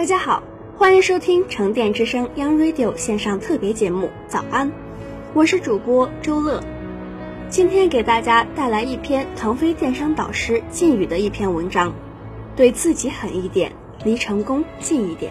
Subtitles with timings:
[0.00, 0.42] 大家好，
[0.78, 4.08] 欢迎收听沉淀之声 Young Radio 线上特别节目。
[4.26, 4.72] 早安，
[5.34, 6.64] 我是主播周乐。
[7.50, 11.92] 今天给大家带来一篇腾飞电商导师靳宇的一篇文章，
[12.56, 15.30] 对自己狠一点，离成功近一点。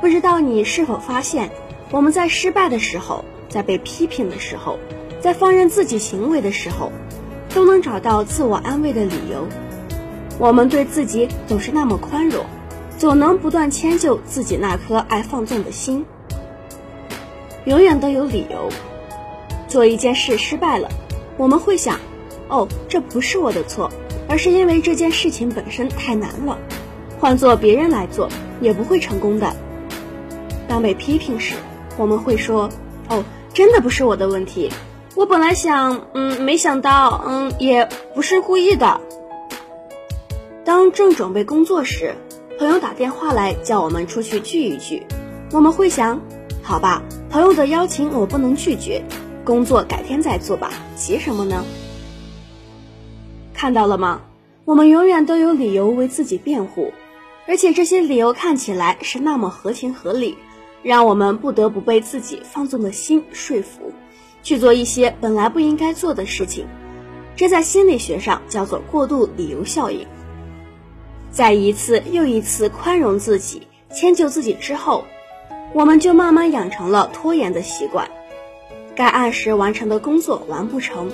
[0.00, 1.50] 不知道你是否发现，
[1.90, 4.78] 我们在失败的时候，在被批评的时候，
[5.18, 6.92] 在放任自己行为的时候，
[7.52, 9.48] 都能找到自我安慰的理由。
[10.38, 12.46] 我们对自己总是那么宽容。
[13.00, 16.04] 总能不断迁就自己那颗爱放纵的心，
[17.64, 18.68] 永远都有理由。
[19.66, 20.86] 做一件事失败了，
[21.38, 21.98] 我们会想：
[22.48, 23.90] 哦，这不是我的错，
[24.28, 26.58] 而是因为这件事情本身太难了，
[27.18, 28.28] 换做别人来做
[28.60, 29.50] 也不会成功的。
[30.68, 31.54] 当被批评时，
[31.96, 32.68] 我们会说：
[33.08, 34.70] 哦，真的不是我的问题，
[35.14, 39.00] 我本来想，嗯，没想到，嗯，也不是故意的。
[40.66, 42.14] 当正准备工作时，
[42.60, 45.02] 朋友打电话来叫我们出去聚一聚，
[45.50, 46.20] 我们会想，
[46.62, 49.02] 好吧，朋友的邀请我不能拒绝，
[49.46, 51.64] 工作改天再做吧，急什么呢？
[53.54, 54.20] 看到了吗？
[54.66, 56.92] 我们永远都有理由为自己辩护，
[57.48, 60.36] 而且这些理由看起来是那么合情合理，
[60.82, 63.90] 让我们不得不被自己放纵的心说服，
[64.42, 66.66] 去做一些本来不应该做的事情。
[67.34, 70.06] 这在心理学上叫做过度理由效应。
[71.30, 75.04] 在一次又一次宽容自己、迁就自己之后，
[75.72, 78.10] 我们就慢慢养成了拖延的习惯。
[78.96, 81.10] 该按时完成的工作完不成，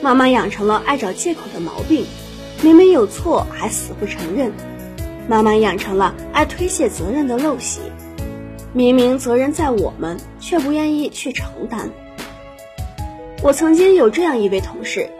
[0.00, 2.06] 慢慢养成了爱找借口的毛病。
[2.62, 4.52] 明明有错还死不承认，
[5.28, 7.80] 慢慢养成了爱推卸责任的陋习。
[8.72, 11.90] 明明责任在我们，却不愿意去承担。
[13.42, 15.10] 我曾经有这样一位同事，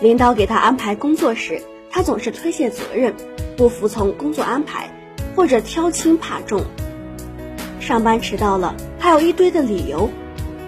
[0.00, 3.14] 领导给他安排工作时，他总是推卸责任。
[3.58, 4.88] 不服从工作安排，
[5.34, 6.64] 或者挑轻怕重，
[7.80, 10.08] 上班迟到了，还有一堆的理由，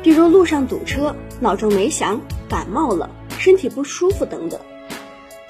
[0.03, 3.09] 比如路上堵车、闹钟没响、感冒了、
[3.39, 4.59] 身体不舒服等等。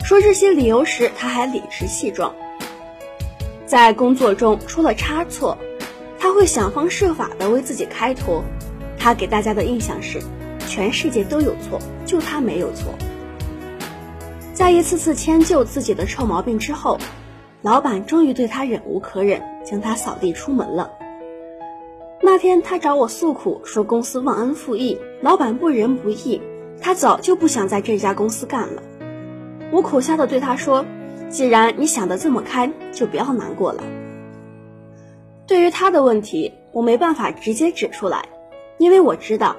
[0.04, 2.34] 说这些理由时，他还理直气壮。
[3.64, 5.56] 在工作中出了差错，
[6.18, 8.44] 他会想方设法的为自己开脱。
[8.98, 10.20] 他给大家的印象是，
[10.68, 12.92] 全世界都有错，就他没有错。
[14.52, 16.98] 在一次次迁就自己的臭毛病之后。
[17.62, 20.92] 老板终于对他忍无可忍，将他扫地出门了。
[22.22, 26.40] 那天他找我诉苦，说公司忘恩负义，老板不仁不义，
[26.80, 28.82] 他早就不想在这家公司干了。
[29.70, 30.86] 我苦笑的对他说
[31.28, 33.84] ：“既然你想得这么开，就不要难过了。”
[35.46, 38.24] 对于他的问题，我没办法直接指出来，
[38.78, 39.56] 因为我知道，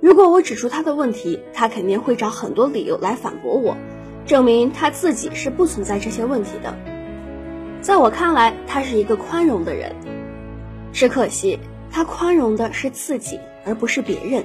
[0.00, 3.76] 如果我指出他的问题，他肯定会找很多理由来反驳我，
[4.26, 6.76] 证明他自己是不存在这些问题的。
[7.84, 9.94] 在我看来，他是一个宽容的人，
[10.90, 11.58] 只可惜
[11.92, 14.42] 他宽容的是自己，而不是别人。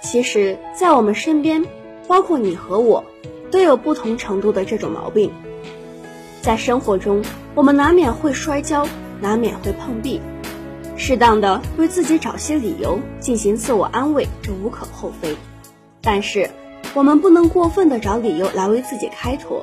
[0.00, 1.64] 其实，在我们身边，
[2.06, 3.04] 包括你和我，
[3.50, 5.32] 都有不同程度的这种毛病。
[6.40, 7.24] 在生活中，
[7.56, 8.86] 我们难免会摔跤，
[9.20, 10.20] 难免会碰壁，
[10.96, 15.36] 适当的为自己找些理由进行自我安慰，这无可厚非。
[16.00, 16.48] 但是，
[16.94, 19.60] 我们不能过分的找理由来为自己开脱。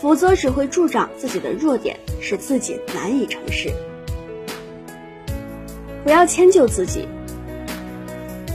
[0.00, 3.72] 否则只会助长自己的弱点，使自己难以成事。
[6.04, 7.08] 不要迁就自己。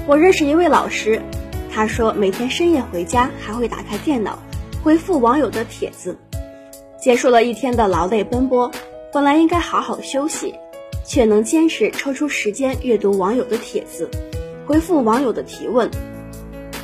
[0.08, 1.22] 我认识一位老师，
[1.70, 4.40] 他说每天深夜回家还会打开电脑，
[4.84, 6.18] 回复网友的帖子。
[7.00, 8.72] 结束了一天的劳累奔波，
[9.12, 10.54] 本来应该好好休息，
[11.04, 14.10] 却能坚持抽出时间阅读网友的帖子，
[14.66, 15.90] 回复网友的提问。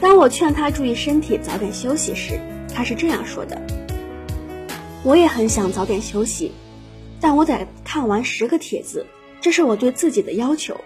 [0.01, 2.39] 当我劝他注意身体，早点休息时，
[2.73, 3.59] 他是这样说的。
[5.07, 6.51] 我也很想早点休息，
[7.21, 9.05] 但我得看完十个帖子，
[9.39, 10.81] 这是我对自己的要求。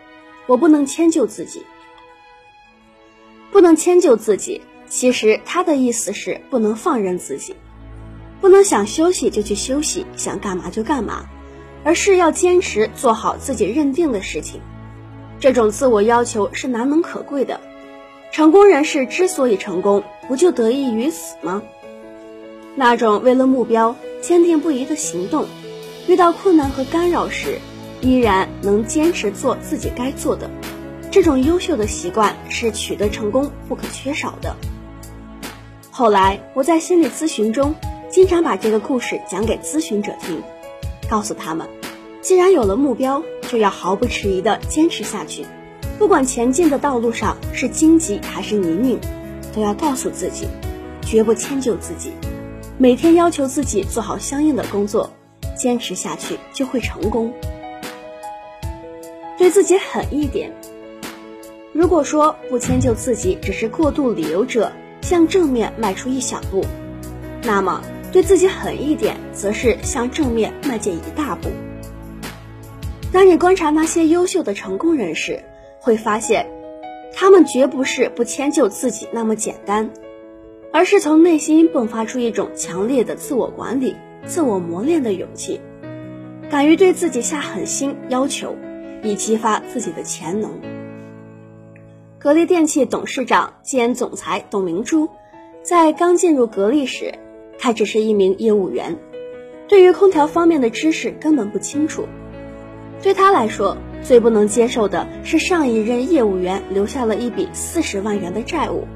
[0.45, 1.63] 我不能迁就自己，
[3.51, 4.61] 不能迁就自己。
[4.87, 7.55] 其实他的意思是不能放任自己，
[8.39, 11.25] 不能想休息就去休息，想干嘛就干嘛，
[11.83, 14.61] 而是要坚持做好自己认定的事情。
[15.39, 17.59] 这种自我要求是难能可贵的。
[18.31, 21.63] 成功人士之所以成功，不就得益于此吗？
[22.75, 25.45] 那种为了目标坚定不移的行动，
[26.07, 27.59] 遇到困难和干扰时，
[28.01, 30.49] 依然能坚持做自己该做的。
[31.11, 34.55] 这种优秀的习惯是取得成功不可缺少的。
[35.89, 37.75] 后来我在心理咨询中，
[38.09, 40.41] 经常把这个故事讲给咨询者听，
[41.09, 41.67] 告诉他们，
[42.21, 45.45] 既然有了目标，就要毫不迟疑地坚持下去，
[45.99, 48.97] 不管前进的道路上是荆棘还是泥泞，
[49.53, 50.47] 都要告诉自己，
[51.01, 52.13] 绝不迁就自己，
[52.81, 55.07] 每天要求自己做好相应的工作，
[55.55, 57.31] 坚持下去就会成功。
[59.37, 60.51] 对自己狠一点。
[61.73, 64.71] 如果说不迁就自己只是过度理由者，
[65.03, 66.65] 向正面迈出一小步，
[67.43, 71.51] 那么对自己狠一点，则是向正面迈进一大步。
[73.13, 75.43] 当你观察那些优秀的成功人士，
[75.79, 76.47] 会发现，
[77.13, 79.87] 他们绝不是不迁就自己那么简单，
[80.73, 83.95] 而是从内心迸发出一种强烈的自我管理、
[84.25, 85.59] 自我磨练的勇气，
[86.49, 88.55] 敢于对自己下狠心要求，
[89.03, 90.51] 以激发自己的潜能。
[92.17, 95.09] 格力电器董事长兼总裁董明珠，
[95.61, 97.15] 在刚进入格力时，
[97.59, 98.97] 他只是一名业务员，
[99.67, 102.05] 对于空调方面的知识根本不清楚。
[103.01, 108.87] 对他来说，最不能接受的是上一任业务员留下了一笔四十万元的债务。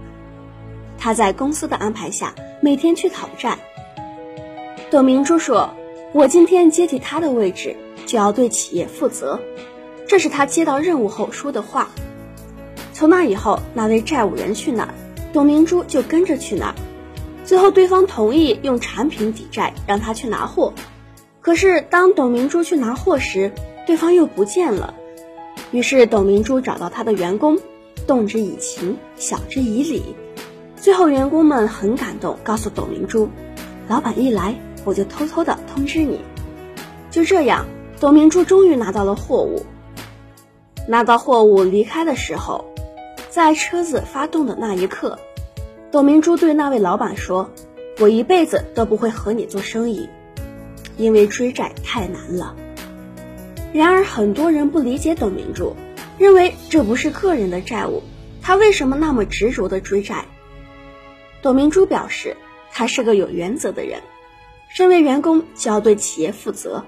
[1.06, 3.60] 他在公司的安排下，每天去讨债。
[4.90, 5.69] 董明珠说
[6.13, 7.75] ：“我今天接替他的位置，
[8.07, 9.40] 就要对企业负责。”
[10.10, 11.90] 这是他接到任务后说的话。
[12.92, 14.96] 从那以后，那位债务人去哪儿，
[15.31, 16.75] 董明珠就跟着去哪儿。
[17.44, 20.74] 最后，对方同意用产品抵债，让他去拿货。
[21.40, 23.51] 可是，当董明珠去拿货时，
[23.86, 24.96] 对方又不见了。
[25.69, 27.60] 于是，董明珠找到他的员工，
[28.08, 30.16] 动之以情，晓之以理。
[30.86, 33.28] 最后，员工们很感动，告诉董明珠
[33.90, 34.54] ：“老板一来，
[34.84, 36.22] 我就偷偷的通知你。”
[37.10, 37.66] 就这样，
[38.00, 39.66] 董明珠终于拿到了货物。
[40.88, 42.66] 拿到货物离开的时候。
[43.32, 45.18] 在车子发动的那一刻，
[45.92, 47.50] 董明珠对那位老板说
[48.00, 50.08] ：“我一辈子都不会和你做生意，
[50.98, 52.56] 因为追债太难了。”
[53.74, 55.76] 然而，很多人不理解董明珠，
[56.20, 58.04] 认为这不是个人的债务，
[58.44, 60.26] 他为什么那么执着的追债？
[61.46, 62.36] 董明珠表示，
[62.72, 64.02] 他是个有原则的人，
[64.68, 66.84] 身为员工就要对企业负责。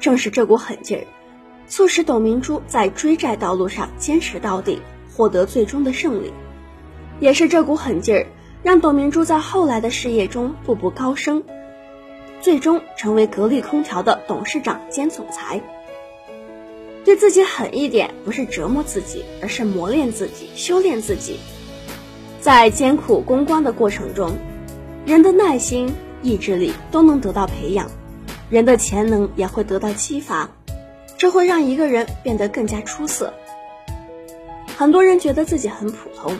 [0.00, 1.04] 正是这股狠劲儿，
[1.68, 4.80] 促使董明珠在追债道路上坚持到底。
[5.12, 6.32] 获得最终的胜利，
[7.20, 8.26] 也是这股狠劲儿，
[8.62, 11.44] 让董明珠在后来的事业中步步高升，
[12.40, 15.60] 最终成为格力空调的董事长兼总裁。
[17.04, 21.38] 对自己狠一点，不是折磨自己，而是磨练自己、修炼自己。
[22.46, 24.38] 在艰苦攻关的过程中，
[25.04, 27.90] 人的耐心、意志力都能得到培养，
[28.48, 30.48] 人的潜能也会得到激发，
[31.18, 33.34] 这会让一个人变得更加出色。
[34.76, 36.32] 很多人觉得自己很普通，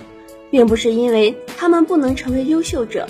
[0.48, 3.04] 并不是因为他们不能成为优秀者，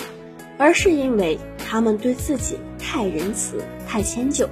[0.57, 1.37] 而是因为
[1.69, 4.49] 他们对自己太仁慈、太迁就，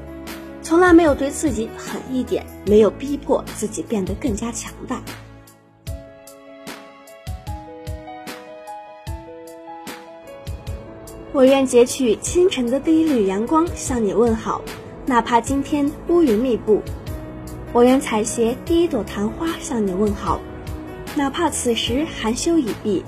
[0.62, 5.02] 从来没有对自己狠一点，没有逼迫自己变得更加强大。
[11.36, 14.62] 我愿截取清晨的第一缕阳光向你问好，
[15.06, 16.80] 哪怕今天乌云密布；
[17.74, 20.40] 我愿采撷第一朵昙花向你问好。
[21.14, 23.04] 哪怕此时寒秋已毕，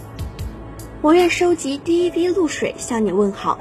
[1.02, 3.58] 我愿收集第一滴露水向你问好；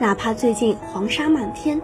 [0.00, 1.82] 哪怕最近黄沙漫天，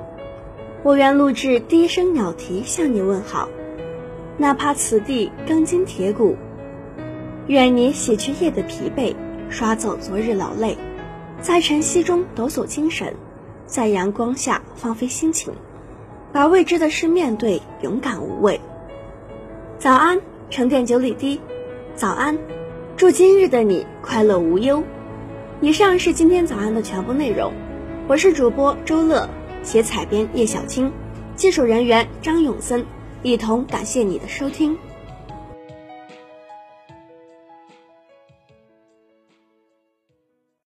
[0.84, 3.48] 我愿录制第一声鸟啼向你问好；
[4.38, 6.36] 哪怕此地钢筋铁骨，
[7.48, 9.12] 愿你洗去夜的疲惫，
[9.50, 10.78] 刷走昨日劳累，
[11.40, 13.14] 在晨曦中抖擞精神，
[13.66, 15.52] 在阳光下放飞心情，
[16.32, 18.60] 把未知的事面对，勇敢无畏。
[19.78, 21.40] 早安，沉淀九里堤。
[21.94, 22.38] 早安，
[22.96, 24.82] 祝今日的你快乐无忧。
[25.60, 27.52] 以上是今天早安的全部内容，
[28.08, 29.28] 我是主播周乐，
[29.62, 30.92] 写采编叶小青，
[31.36, 32.84] 技术人员张永森，
[33.22, 34.76] 一同感谢你的收听。